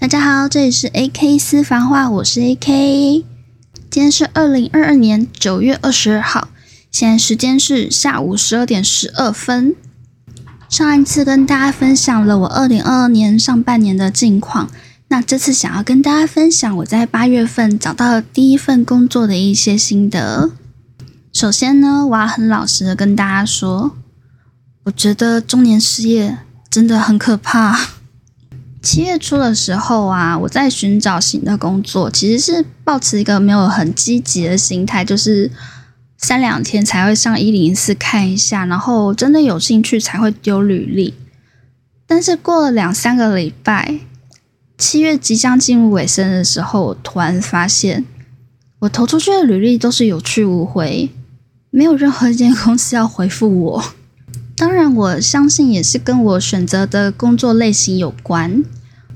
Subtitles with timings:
[0.00, 3.22] 大家好，这里是 AK 私房话，我是 AK。
[3.90, 6.48] 今天是二零二二年九月二十二号，
[6.90, 9.76] 现在时间是下午十二点十二分。
[10.70, 14.70] 上一次跟大家分享了我二零二二年上半年的近况，
[15.08, 20.52] 那这次想要跟大家分享我在八月份找到第一份工作的一些心得。
[21.30, 23.94] 首先呢，我要很老实的跟大家说，
[24.84, 26.38] 我觉得中年失业
[26.70, 27.99] 真的很可怕。
[28.82, 35.50] 七月初的时候啊，我在寻找新的工作，其实是抱持一个没有很积极的心态，就是
[36.16, 41.14] 三两天才会上一零四看一下，然后真的有兴趣才会丢履历。
[42.06, 44.00] 但是过了两三个礼拜，
[44.78, 48.06] 七月即将进入尾声的时候，我突然发现，
[48.80, 51.10] 我投出去的履历都是有去无回。
[51.72, 53.84] 没有任何一间公司要回复我，
[54.60, 58.62] 当然我相信也是跟我选择的工作类型有关。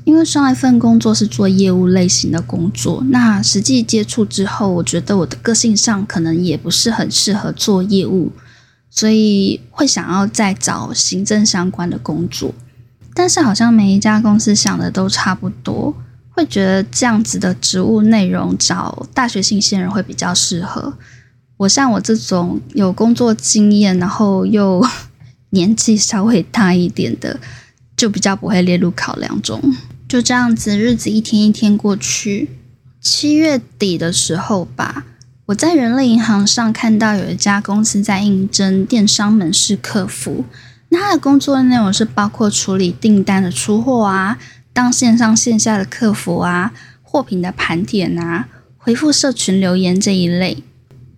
[0.04, 8.32] 因为上一份工作是做业务类型的工作，那实际接触之后，我觉得我的个性上可能也不是很适合做业务，
[8.88, 12.54] 所以会想要再找行政相关的工作。
[13.14, 15.94] 但是好像每一家公司想的都差不多，
[16.30, 20.94] 会觉得这样子的职务内容找大学新鲜人会比较适合。
[21.58, 24.86] 我像我这种有工作经验，然后又
[25.54, 27.40] 年纪稍微大一点的，
[27.96, 29.74] 就比较不会列入考量中。
[30.06, 32.50] 就这样子，日子一天一天过去。
[33.00, 35.04] 七月底的时候吧，
[35.46, 40.44] 我在人类银行上看到有一家公司在应征电商门市客服，
[40.88, 44.38] 那他的工作内容是包括处理订单的出货啊，
[44.72, 50.62] 当线上线下的客服啊，货品的盘点啊，回复社群留言这一类。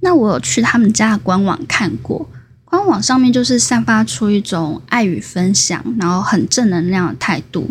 [0.00, 2.28] 那我有去他们家的官网看过，
[2.66, 7.70] 官网上面就是散发出一种爱与分享，然后很正能量的态度。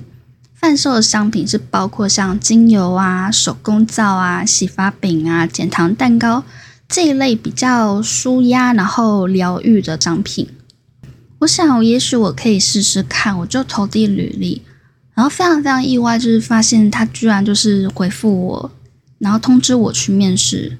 [0.54, 6.44] 贩售的商品是包括像精油啊、手工皂啊、洗发饼啊、减糖蛋糕
[6.88, 10.48] 这一类比较舒压然后疗愈的商品。
[11.40, 14.62] 我想，也许我可以试试看，我就投递履历，
[15.14, 18.72] 然后非常非常意外，就是发现他居然就是回复我，
[19.20, 20.78] 然后通知我去面试。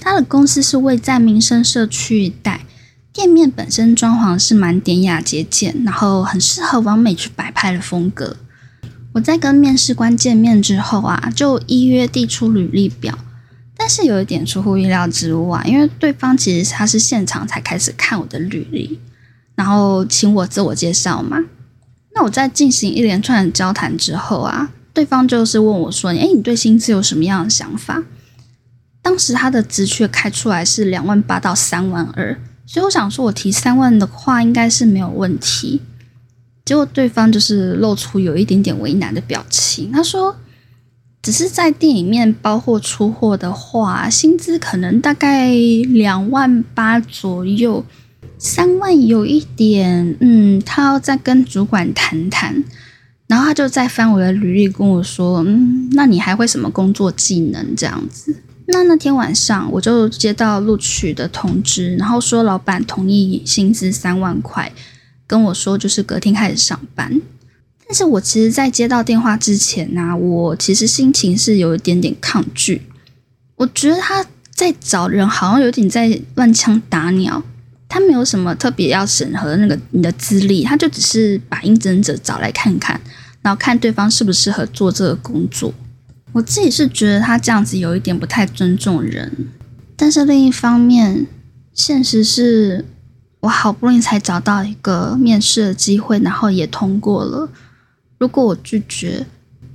[0.00, 2.64] 他的公司是位在民生社区一带，
[3.18, 8.36] 店面本身装潢是蛮典雅节俭，然后很适合完美去摆拍的风格。
[9.14, 13.18] 我在跟面试官见面之后啊，就依约递出履历表，
[13.76, 19.00] 但是有一点出乎意料之外，因为对方其实他是现场才开始看我的履历，
[19.56, 21.38] 然后请我自我介绍嘛。
[22.14, 28.04] 那我在进行一连串的交谈之后啊，对方就是问我说：“诶，你对薪资有什么样的想法？”
[29.02, 32.40] 当时他的职缺开出来是两万八到三万二，
[32.70, 35.80] 所以我想说，我提三万的话应该是没有问题。
[36.66, 40.36] 结果对方就是露出有一点点为难的表情，他说
[41.22, 47.82] ：“只是在店里面包货出货的话，薪资可能大概两万八左右，
[48.36, 52.62] 三万有一点，嗯，他要再跟主管谈谈。”
[53.28, 58.36] 然后他就再翻我的履历跟我说：“嗯，那你还会什么工作技能这样子？”
[58.70, 64.70] 那那天晚上我就接到录取的通知，然后说老板同意薪资三万块，
[65.26, 67.20] 跟我说就是隔天开始上班。
[67.86, 72.82] 但是我其实，在接到电话之前呢，我其实心情是有一点点抗拒。
[73.56, 77.42] 我觉得他在找人，好像有点在乱枪打鸟。
[77.88, 83.00] 他没有什么特别要审核那个你的资历，他就只是把应征者找来看看，
[83.40, 85.72] 然后看对方适不适合做这个工作。
[86.32, 89.48] 我自己是觉得他这样子有一点不太尊重人，
[89.96, 91.26] 但是另一方面，
[91.72, 92.84] 现实是
[93.40, 97.48] 我好不容易才找到一个面试的机会，然后也通过了。
[98.18, 99.26] 如果我拒绝，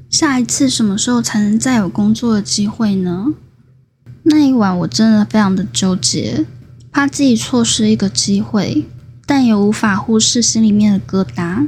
[0.10, 3.28] 下一次什么时候才能再有工作的机会呢？
[4.24, 6.46] 那一晚我真的非常的纠结，
[6.92, 8.86] 怕自己错失一个机会，
[9.26, 11.68] 但也无法忽视心里面的疙瘩。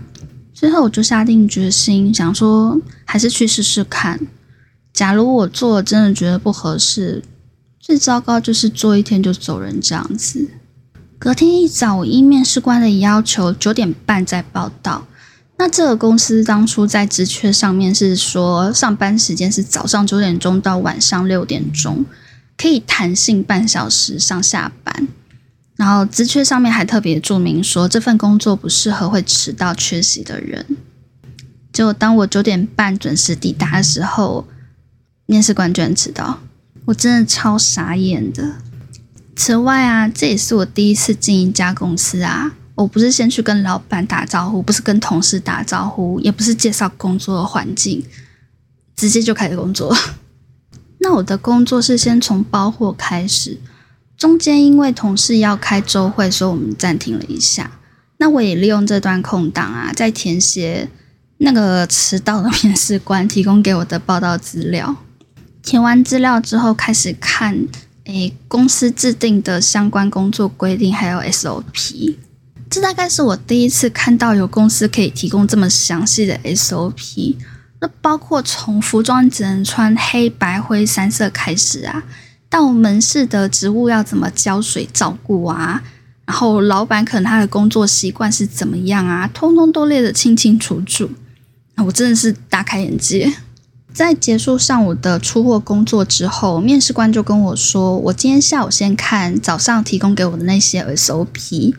[0.53, 4.19] 最后我就下定决心，想说还是去试试看。
[4.95, 7.21] 假如我做真的觉得不合适，
[7.81, 10.49] 最糟糕就是做一天就走人这样子。
[11.19, 15.05] 隔天一早，我依面试官的要求九点半再报到。
[15.57, 22.05] 那这个公司当初在职缺上面是说，上班时间是早上九点钟到晚上六点钟，
[22.57, 25.09] 可以弹性半小时上下班。
[25.75, 30.65] 然后职缺上面还特别注明说，这份工作不适合会迟到缺席的人。
[31.73, 34.47] 结果当我九点半准时抵达的时候，
[35.25, 36.39] 面试官居然迟到，
[36.85, 38.55] 我真的超傻眼的。
[39.35, 48.05] 此外啊，这也是我第一次进一家公司啊，我不是先去跟老板打招呼，不是跟同事打招呼，也不是介绍工作的环境，
[48.95, 49.93] 直接就开始工作。
[50.99, 53.59] 那我的工作是先从包货开始，
[54.15, 57.71] 中间因为同事要开周会，所以我们暂停了一下。
[58.17, 60.89] 那我也利用这段空档啊，在填写
[61.39, 64.95] 那个迟到的面试官提供给我的报道资料。
[65.65, 67.67] 填完资料之后，开始看
[68.03, 72.15] 诶公司制定的相关工作规定，还有 SOP。
[72.69, 77.35] 这大概是我第一次看到有公司可以提供这么详细的 SOP。
[77.79, 82.03] 那包括从服装只能穿黑白灰三色开始啊，
[82.47, 85.81] 到门市的植物要怎么浇水照顾啊，
[86.25, 91.09] 然后老板可能他的工作习惯是怎么样啊，通通都列得清清楚楚。
[91.77, 93.33] 我真的是大开眼界。
[93.95, 101.73] 在结束上午的出货工作之后，面试官就跟我说：“我今天下午先看早上提供给我的那些 SOP，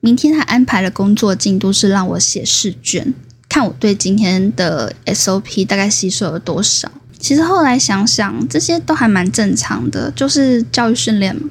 [0.00, 3.14] 明天他安排的工作进度是让我写试卷，
[3.48, 11.48] 看我对今天的 SOP 大概吸收了多少。”其实后来想想，这些都还蛮正常的，就是教育训练嘛。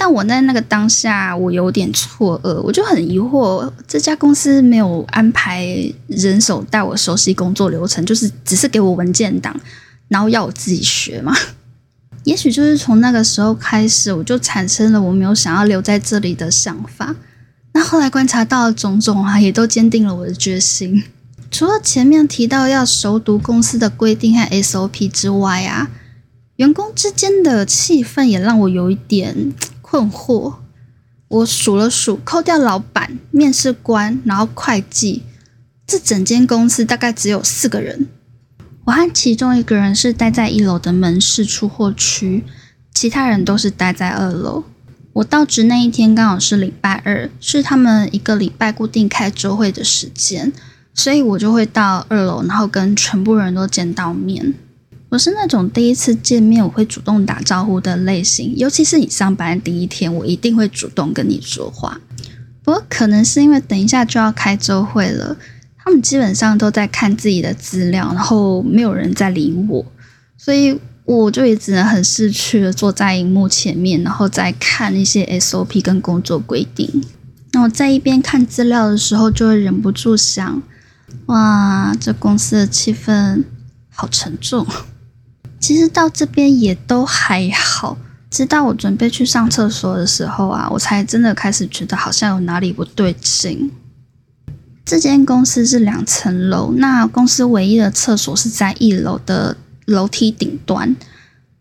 [0.00, 5.66] 但我在那个当下，我有点错愕，我就很疑惑，这家公司没有安排
[6.06, 9.54] 人手带我熟悉工作流程，就是只是给我文件档，
[10.06, 11.36] 然后要我自己学嘛？
[12.22, 17.16] 也许就是从那个时候开始，我就产生了我没有想要留在这里的想法。
[17.72, 21.02] 那后来观察到种种啊，也都坚定了我的决心。
[21.50, 25.90] 除了前面提到要熟读公司的规定和 SOP 之外啊，
[26.56, 29.52] 员工之间的气氛也让我有一点。
[29.90, 30.56] 困惑，
[31.28, 35.22] 我数了数，扣掉老板、面试官，然后会计，
[35.86, 38.06] 这整间公司大概只有四个人。
[38.84, 42.44] 我和其中一个人是待在一楼的门市出货区，
[42.92, 44.64] 其他人都是待在二楼。
[45.14, 50.52] 我到职那一天刚好是礼拜二，是他们一个礼拜固定开周会的时间，
[50.92, 54.52] 所以我就会到二楼，然后跟全部人都见到面。
[55.10, 61.98] 我是那种第一次见面我会主动打招呼的类型，尤其是你上班第一天，我一定会主动跟你说话。
[62.62, 65.34] 不过可能是因为等一下就要开周会了，
[65.78, 69.86] 他们基本上都在看自己的资料，然后没有人在理我，
[70.36, 77.02] 所以我就也只能很识趣的坐在荧幕前面，然后再看一些 SOP 跟工作规定。
[77.52, 80.62] 那我在一边看资料的时候，就会忍不住想：
[81.26, 83.44] 哇，这公司的气氛
[83.88, 84.66] 好沉重。
[85.60, 87.96] 其实到这边也都还好，
[88.30, 93.70] 直到我准备去上厕所的时候啊，我才真的开始觉得好像有哪里不对劲。
[94.84, 100.96] 这间公司是两层楼，那公司唯一的厕所是在一楼的楼梯顶端，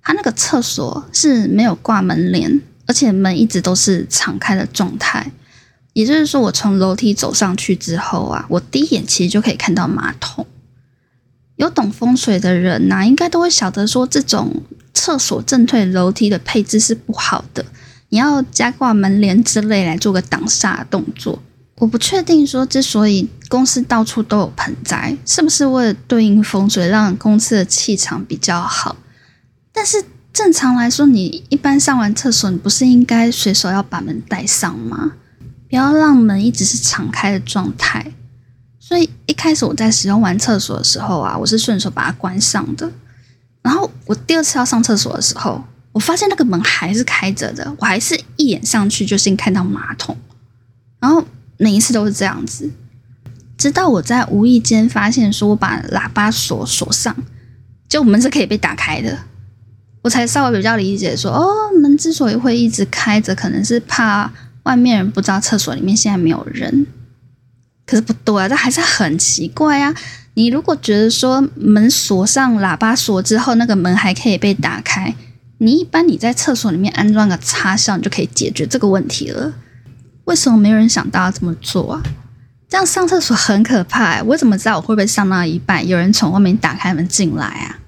[0.01, 5.31] 它那个厕所是没有挂门帘，而且门一直都是敞开的状态。
[5.91, 10.45] 也就是说，我从楼梯走上去之后啊，我第一眼其实就可以看到马桶。
[11.57, 14.63] 有懂风水的人呐，应该都会晓得说，这种
[14.93, 17.65] 厕所正对楼梯的配置是不好的，
[18.09, 21.41] 你要加挂门帘之类来做个挡煞动作。
[21.79, 28.95] 我不确定说，之所以公司到处都有盆栽，是不是为了对应风水，让公司的气场比较好？
[29.71, 35.13] 但是正常来说，你一般上完厕所，你不是应该随手要把门带上吗？
[35.69, 38.13] 不要让门一直是敞开的状态。
[38.87, 42.89] 所以一开始我在使用完厕所的时候啊，我是顺手把它关上的。
[43.61, 50.15] 然后我第二次要上厕所的时候，我发现那个门还是开着的，我还是一眼上去就先看到马桶。
[51.01, 51.21] 然后
[51.57, 52.71] 每一次都是这样子，
[53.57, 57.13] 直到我在无意间发现说我把喇叭锁锁上，
[57.89, 59.19] 就门是可以被打开的，
[60.01, 61.45] 我才稍微比较理解说，哦，
[61.81, 64.31] 门之所以会一直开着，可能是怕
[64.63, 66.87] 外面人不知道厕所里面现在没有人。
[67.87, 69.95] 可是不对啊，这还是很奇怪啊！
[70.33, 75.15] 你如果觉得说门锁上喇叭锁之后，那个门还可以被打开，
[75.59, 79.53] 你一般你在厕所里面安装个插销，你就可以解决这个问题了。
[80.25, 82.03] 为什么没有人想到要这么做啊？
[82.67, 87.79] 这样上厕所很可怕，我怎么知道我会不会上到一半，有人从外面打开门进来啊？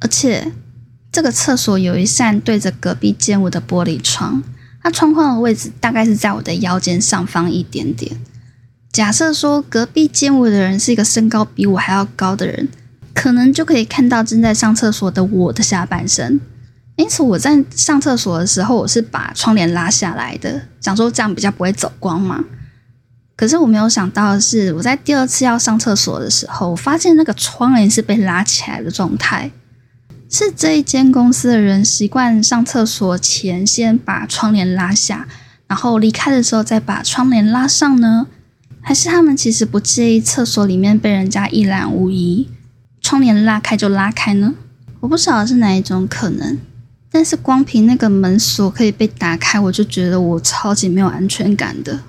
[0.00, 0.50] 而且
[1.12, 4.42] 这个厕所有一扇对着隔壁间屋的玻璃窗，
[4.82, 8.16] 它窗框的位置大概是在我的腰间上方一点点。
[8.92, 12.68] 假设说隔壁间屋的人是一个身高比我还要高的人，
[13.14, 16.38] 可能就可以看到正在上厕所的我的下半身。
[16.96, 22.44] 因此我在上厕所的时候，我是把窗帘拉下来的，想说这样比较不会走光嘛。
[23.34, 29.50] 可是我没有想到的是，我在第二次要上厕所的时候，我发现那个窗帘是被拉起来的状态。
[30.28, 35.26] 是这一间公司的人习惯上厕所前先把窗帘拉下，
[35.66, 38.26] 然后离开的时候再把窗帘拉上呢？
[38.84, 42.48] 还是他们其实不介意厕所里面被人家一览无遗，
[43.00, 44.54] 窗帘拉开就拉开呢？
[45.00, 46.58] 我不晓得是哪一种可能，
[47.10, 52.00] 但是光凭那个门锁可以被打开，我就觉得我超级没有安全感的。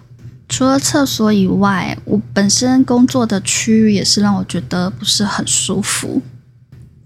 [0.49, 6.21] 除了厕所以外，我本身工作的区域也是让我觉得不是很舒服。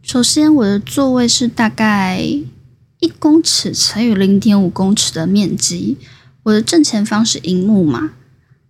[0.02, 5.98] 首先，我的座位是大概一公尺乘以零点五公尺的面积，
[6.44, 8.12] 我的正前方是荧幕嘛，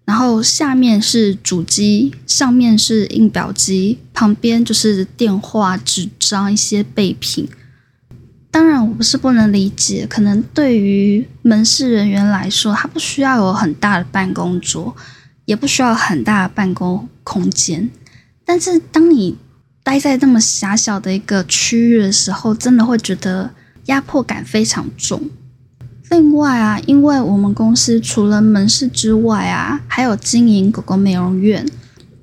[0.07, 7.45] 然后下面是主机，上面是印表机，旁边就是电话、纸张、一些备品。
[8.49, 14.95] 当然，我不是不能理解，可能对于门市人员来说，他不需要有很大的办公桌，
[15.43, 17.89] 也不需要很大的办公空间。
[18.45, 19.35] 但是，当你
[19.83, 23.51] 待在这么狭小的一个区域的时候，真的会觉得
[23.87, 25.29] 压迫感非常重。
[26.09, 31.65] 另外啊，因为我们公司除了门市之外啊，还有经营狗狗美容院，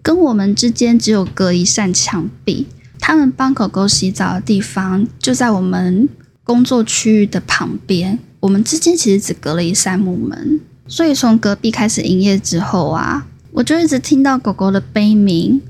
[0.03, 2.67] 跟我们之间只有隔一扇墙壁。
[2.99, 6.09] 他们帮狗狗洗澡的地方就在我们
[6.43, 15.61] 工作区域的旁边，我们之间其实只隔了一扇木门，所以从隔壁开始营业之后啊，我就一直听到狗狗的悲鸣、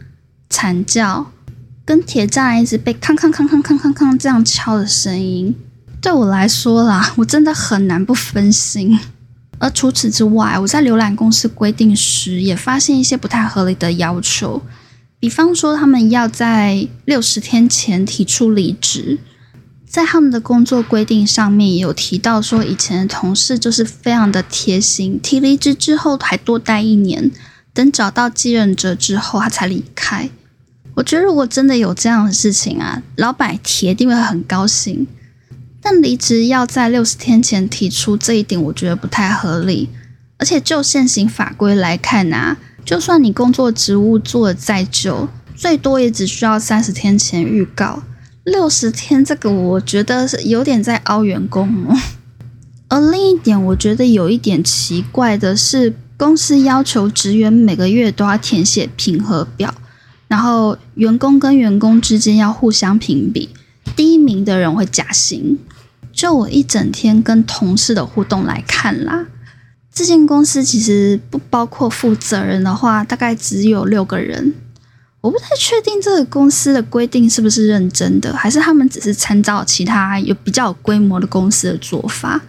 [0.49, 1.33] 惨叫，
[1.85, 5.57] 跟铁栅一直被康康康康康康康这样敲的声音。
[6.05, 9.01] 对我来说啦，我真的很难不分心。
[9.59, 14.61] 而除此之外，我在浏览公司规定时，也发现一些不太合理的要求。
[15.19, 19.19] 比方说，他们要在六十天前提出离职，
[19.87, 27.31] 在他们的工作规定上面也有提到说，以前的同事就是非常的贴心，提离职之后还多待一年，
[27.73, 30.29] 等找到继任者之后他才离开。
[30.97, 35.07] 我觉得如果真的有这样的事情啊，老板铁定会很高兴。
[35.85, 39.91] 但离职要在六十天前提出这一点，我觉得不太合理。
[40.39, 42.57] 而且就现行法规来看啊。
[42.87, 48.03] 就算你工作职务做的再久，最多也只需要三十天前预告。
[48.45, 51.97] 六十天这个，我觉得是有点在凹员工哦。
[52.89, 59.75] 而另一点，我觉得有一点奇怪的是，公司要求职员每个月都要填写评核表，
[60.29, 63.49] 然后员工跟员工之间要互相评比，
[63.97, 65.59] 第一名的人会加薪。
[66.15, 69.27] 就我一整天跟同事的互动来看啦。
[69.93, 74.55] 这间公司其实不包括负责人的话，大概只有六个人。
[75.21, 82.43] 我不太确定这个公司的规定是不是认真的，还是他们只是参照其他有比较有规模的公司的做法。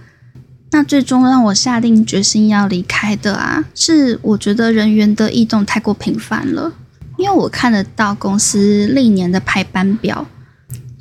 [0.71, 6.73] 那最终让我下定决心要离开的啊，是我觉得人员的异动太过频繁了。
[7.17, 10.27] 因为我看得到公司历年的排班表，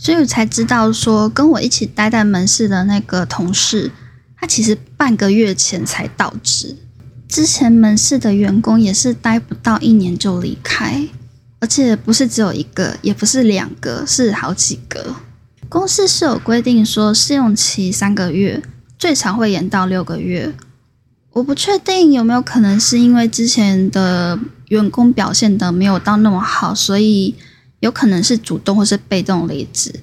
[0.04, 3.90] 所以我才知道说跟我一起待在门市的那个同事。
[4.36, 6.76] 他其实半个月前才到职，
[7.26, 11.08] 之前门市的员工也是待不到一年就离开，
[11.58, 15.16] 而且不是只有一个，也不是两个，是好几个。
[15.70, 18.62] 公司是有规定说试用期三个月，
[18.98, 20.52] 最长会延到六个月。
[21.32, 27.34] 我不确定有没有可能是因为之前的员工表现的没有到那么好，所以
[27.80, 30.00] 有可能是主动或是被动离职。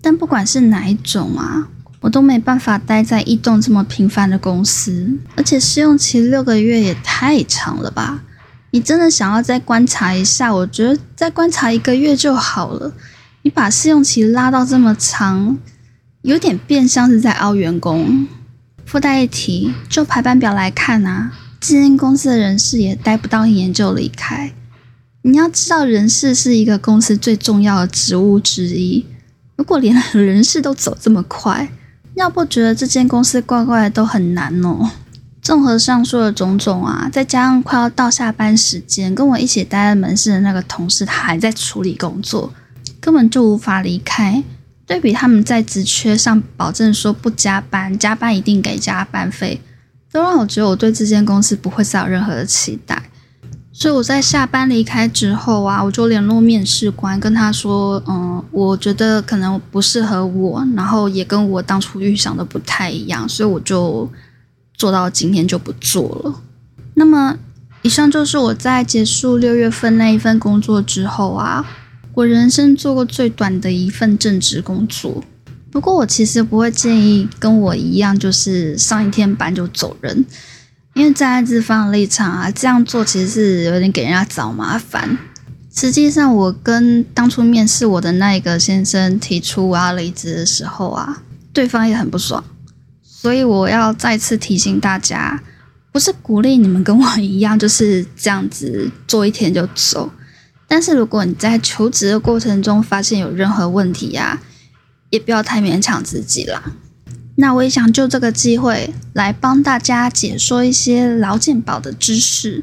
[0.00, 1.68] 但不管是哪一种啊。
[2.02, 8.24] 我都没办法待在异动这么频繁的公司，而且试用期六个月也太长了吧？
[8.72, 10.52] 你真的想要再观察一下？
[10.52, 12.92] 我觉得再观察一个月就好了。
[13.42, 15.56] 你把试用期拉到这么长，
[16.22, 18.26] 有点变相是在凹员工。
[18.84, 24.52] 附带一提，就排班表来看啊，这间公司的人事也待不到一年就离开。
[25.24, 29.06] 你要知道，人事是一个公司最重要的职务之一。
[29.56, 31.70] 如果连 人事都走这么快，
[32.14, 34.90] 要不觉得这间公司怪怪的都很难哦。
[35.40, 42.52] 综合上述的种种啊，再加上快要到下班时间，跟我一起待在门市的那个同事，他还在处理工作，
[43.00, 44.42] 根本就无法离开。
[44.84, 49.60] 对比他们在职缺上保证说不加班，加班一定给加班费，
[50.10, 53.00] 都让我觉得我对这间公司不会再有任何的期待。
[53.82, 64.08] 所以我在下班离开之后啊，我就联络面试官，跟他说，嗯，我觉得可能不适合我，然后也跟我当初预想的不太一样，所以我就
[64.74, 66.40] 做到今天就不做了。
[66.94, 67.36] 那么，
[67.82, 71.66] 以上就是我在结束六月份那一份工作之后啊，
[72.14, 75.24] 我人生做过最短的一份正职工作。
[75.72, 80.24] 不过，我其实不会建议跟我一样，就是上一天班就走人。
[80.94, 85.16] 因为站在资方的立场啊，这样做其实是有点给人家找麻烦。
[85.74, 91.22] 实际上，我跟当初面试我的那一个先生提出我要离职的时候啊，
[91.52, 92.44] 对方也很不爽。
[93.02, 95.42] 所以我要再次提醒大家，
[95.90, 100.12] 不是鼓励你们跟我一样就是这样子做一天就走，
[100.68, 104.38] 但是如果你在求职的过程中发现有任何问题呀，
[105.08, 106.62] 也不要太勉强自己啦。
[107.36, 112.62] 那我也想就这个机会来帮大家解说一些劳健保的知识。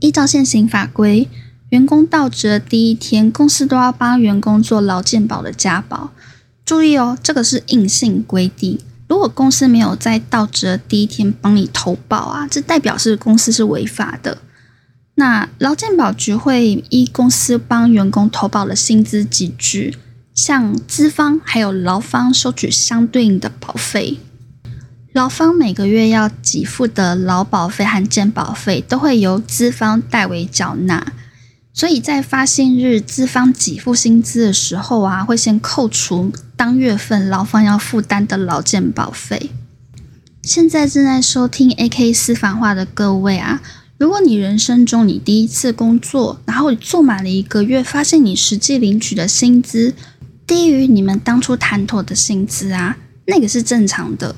[0.00, 1.28] 依照现行法规，
[1.70, 6.10] 员工到职的第一天，公司都要帮员工做劳健保的加保。
[6.64, 8.78] 注意哦，这个是硬性规定。
[9.08, 14.38] 如果公司没有在到职的第一天帮你投保啊，这代表是公司是违法的。
[15.14, 19.96] 那劳健保局会依公司帮员工投保的薪资集聚，
[20.36, 24.18] 向资方还有劳方收取相对应的保费。
[25.12, 31.14] 劳方每个月要给付的劳保费和健保费，都会由资方代为缴纳。
[31.72, 39.50] 所以在发薪日，资方给付薪资的时候啊，会先扣除当月份劳方要负担的劳健保费。
[40.42, 43.62] 现在正在收听 AK 私房话的各位啊。
[43.98, 49.94] 如果你人生中你第一次工作，然后你做满了一个月，发现你实际领取的薪资
[50.46, 54.36] 低于你们当初谈妥的薪资啊，那个是正常的。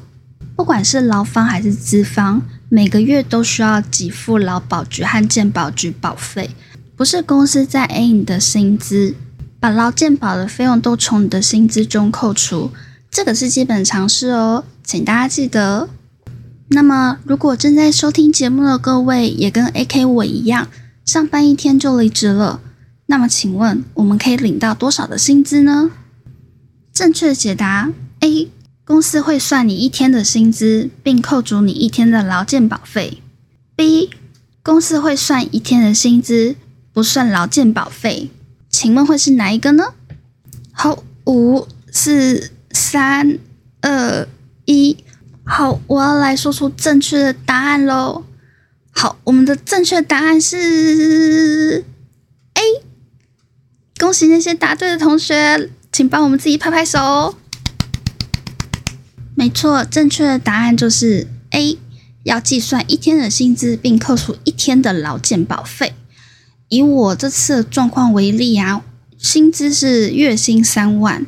[0.57, 6.51] 不管是劳方还是资方，每个月都需要给付劳保局和健保局保费，
[6.97, 9.15] 不是公司在 A 你的薪资，
[9.61, 12.73] 把劳健保的费用都从你的薪资中扣除，
[13.11, 15.89] 这个是基本常识哦，请大家记得。
[16.71, 20.69] 那么，如果正在收听节目的各位也跟 AK 我一样，
[21.05, 22.61] 上班一天就离职了，
[23.11, 25.91] 那么请问我们可以领到多少的薪资呢？
[26.93, 28.51] 正确解答：A.
[28.85, 33.23] 公司会算你一天的薪资，并扣除你一天的劳健保费。
[33.75, 34.11] B.
[34.63, 36.55] 公司会算一天的薪资，
[36.93, 38.31] 不算劳健保费。
[38.69, 39.95] 请问会是哪一个呢？
[40.73, 43.39] 好，五、四、三、
[43.81, 44.29] 二、
[44.67, 44.99] 一。
[45.45, 48.25] 好，我要来说出正确的答案喽。
[48.91, 51.85] 好，我们的正确答案是。
[53.99, 57.35] 恭喜那些答对的同学，请帮我们自己拍拍手。
[59.35, 61.77] 没错，正确的答案就是 A，
[62.23, 65.95] 要计算一天的薪资，并扣除一天的劳健保费。
[66.69, 68.83] 以我这次的状况为例啊，
[69.19, 71.27] 薪资是月薪三万，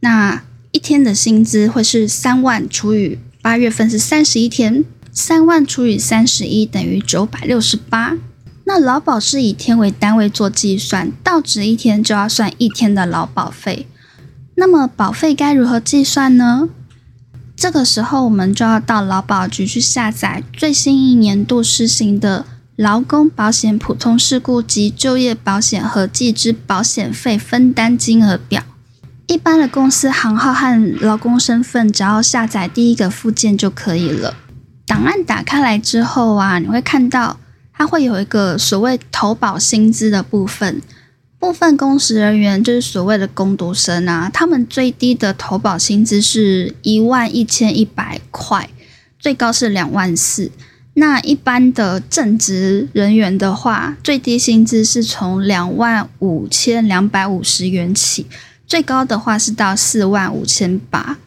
[0.00, 3.18] 那一天的薪资会是三万除以。
[3.40, 8.16] 八月份是三十一天，三万除以三十一等于九百六十八。
[8.68, 13.86] 那劳保是以天为单位做计算，到职一天就要算一天的劳保费。
[14.56, 16.68] 那么保费该如何计算呢？
[17.56, 22.44] 这个时候我们就要到劳保局去下载最新一年度施行的
[22.76, 28.62] 劳工保险普通事故及就业保险合计之保险费分担金额表。
[29.26, 34.34] 一般的公司行号和劳工身份，只要下载第一个附件就可以了。
[34.86, 37.38] 档案打开来之后啊，你会看到
[37.78, 40.82] 它会有一个所谓投保薪资的部分。
[41.38, 48.68] 部分公职人员就是所谓的工读生啊，他们最低的投保薪资是一万一千一百块，
[49.20, 50.50] 最高是两万四。
[50.94, 58.26] 那一般的正职人员的话，最低薪资是从两万五千两百五十元起。
[58.66, 61.18] 最高的话是到四万五千八，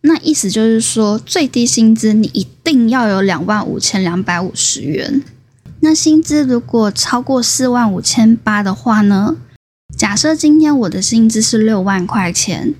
[0.00, 5.22] 那意思就是说最低薪资你一定要有两万五千两百五十元。
[5.84, 9.36] 那薪资如果超过四万五千八的话呢？
[9.96, 12.74] 假设今天我的薪资是六万块钱，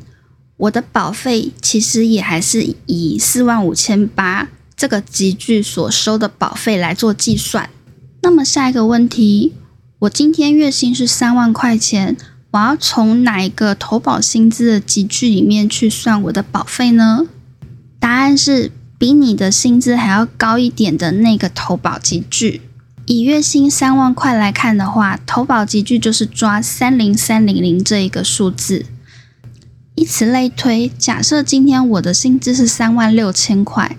[0.57, 7.69] 我的保费其实也还是以四万五千八这个集聚所收的保费来做计算。
[8.23, 9.53] 那么下一个问题，
[9.99, 12.17] 我今天月薪是三万块钱。
[12.53, 17.27] 我要从哪一个投保薪资的集聚里面去算我的保费呢？
[17.99, 22.61] 答案是比你的薪资还要高一点的那个投保集聚。
[23.13, 28.87] 以月薪三万块来看的话，投保集聚就是抓三零三零零这一个数字。
[29.97, 33.99] 以此类推，假设今天我的薪资是三万六千块，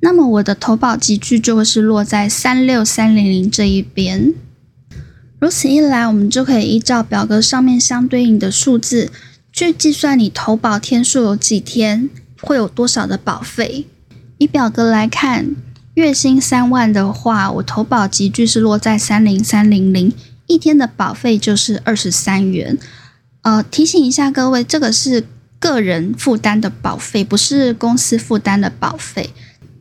[0.00, 4.32] 那么我的投保集聚就会是落在三六三零零这一边。
[5.38, 9.12] 如此一来，我们就可以依照表格上面相对应的数字
[9.52, 12.08] 去计算你投保天数有几天，
[12.40, 13.84] 会有多少的保费。
[14.38, 15.54] 以表格来看，
[15.98, 20.12] 月薪三万的话，我投保集聚是落在三零三零零，
[20.46, 22.78] 一天的保费就是二十三元。
[23.42, 25.26] 呃，提醒一下各位，这个是
[25.58, 29.30] 个人负担的保费，不是公司负担的保费。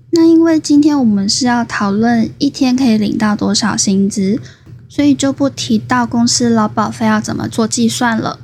[0.09, 4.41] 那因为今天我们是要讨论一天可以领到多少薪资。
[4.89, 8.39] 所以就不提到公司劳保费要怎么做计算了。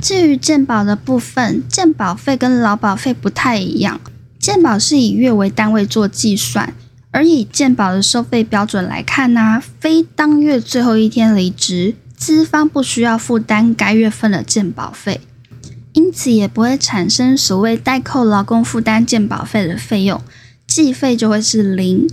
[0.00, 4.00] 至于健保的部分，健保费跟劳保费不太一样。
[4.38, 6.72] 健保是以月为单位做计算，
[7.12, 15.20] 而以健保的收费标准来看呢，非当月最后一天离职，资方不需要负担该月份的健保费，
[15.92, 20.20] 因此也不会产生所谓代扣劳工负担健保费的费用，
[20.66, 22.08] 计费就会是零。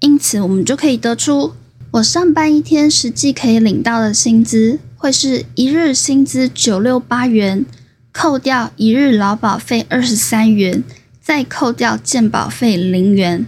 [0.00, 1.54] 因此，我们就可以得出，
[1.92, 7.64] 我上班一天实际可以领到的薪资，会是一日薪资九六八元，
[8.12, 10.84] 扣掉一日劳保费二十三元，
[11.22, 13.46] 再扣掉健保费零元，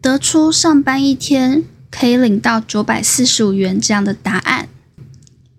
[0.00, 1.64] 得出上班一天。
[1.90, 4.68] 可以领到九百四十五元这样的答案。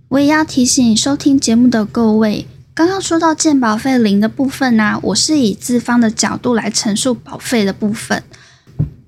[0.10, 8.24] 我也要提醒收听节目的各位，刚刚说到健保费零的部分呢，我是以资方的角度来陈述保费的部分。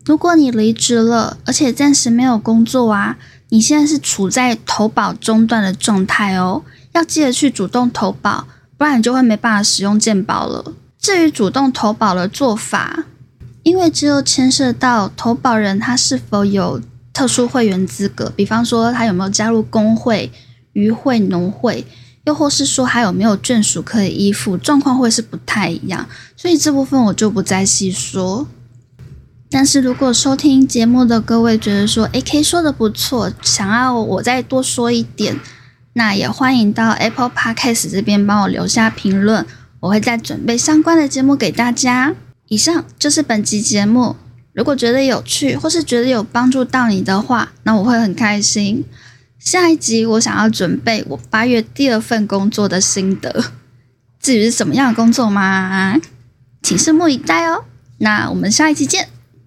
[0.04, 6.63] 如果你离职了，而且暂时没有工作啊，你现在是处在投保中断的状态哦，
[6.94, 8.48] 要记得去主动投保，
[8.80, 10.74] 不然你就会没办法使用健保了。
[11.00, 13.06] 至于主动投保的做法，
[13.63, 16.82] 因为只有牵涉到投保人他是否有。
[17.13, 20.32] 特殊会员资格，比方说他有没有加入工会、
[20.71, 21.86] 渔会、农会，
[22.24, 28.47] 又或是说还有没有眷属可以依附，状况会是不太一样，所以这部分我就不再细说。
[29.50, 35.38] 但是如果收听节目的各位觉得说，AK 说的不错，想要我再多说一点，
[35.93, 39.45] 那也欢迎到 Apple Podcast 这边帮我留下评论，
[39.82, 42.15] 我会再准备相关的节目给大家。
[42.52, 44.18] 以上就是本集节目。
[44.52, 48.84] 如果觉得有趣，或是觉得有帮助到你的话，那我会很开心。
[49.40, 53.46] 下一集我想要准备我八月第二份工作的心得，
[54.20, 55.98] 至于是什么样的工作吗？
[56.62, 57.64] 请拭目以待哦。
[58.00, 59.08] 那我们下一期见。